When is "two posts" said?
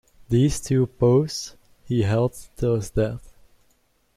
0.61-1.55